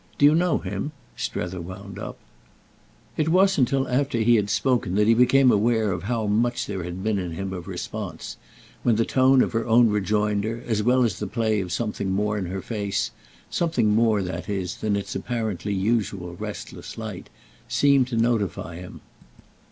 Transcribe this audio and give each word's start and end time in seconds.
Do 0.17 0.25
you 0.25 0.33
know 0.33 0.57
him?" 0.57 0.93
Strether 1.15 1.61
wound 1.61 1.99
up. 1.99 2.17
It 3.17 3.29
wasn't 3.29 3.67
till 3.67 3.87
after 3.87 4.17
he 4.17 4.35
had 4.35 4.49
spoken 4.49 4.95
that 4.95 5.05
he 5.05 5.13
became 5.13 5.51
aware 5.51 5.91
of 5.91 6.01
how 6.05 6.25
much 6.25 6.65
there 6.65 6.83
had 6.85 7.03
been 7.03 7.19
in 7.19 7.33
him 7.33 7.53
of 7.53 7.67
response; 7.67 8.35
when 8.81 8.95
the 8.95 9.05
tone 9.05 9.43
of 9.43 9.51
her 9.51 9.67
own 9.67 9.89
rejoinder, 9.91 10.63
as 10.65 10.81
well 10.81 11.03
as 11.03 11.19
the 11.19 11.27
play 11.27 11.59
of 11.59 11.71
something 11.71 12.09
more 12.11 12.35
in 12.39 12.47
her 12.47 12.63
face—something 12.63 13.89
more, 13.93 14.23
that 14.23 14.49
is, 14.49 14.77
than 14.77 14.95
its 14.95 15.15
apparently 15.15 15.71
usual 15.71 16.35
restless 16.35 16.97
light—seemed 16.97 18.07
to 18.07 18.17
notify 18.17 18.77
him. 18.77 19.01